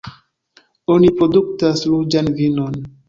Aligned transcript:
Oni 0.93 1.11
produktas 1.19 1.85
ruĝan 1.93 2.33
vinon. 2.41 2.81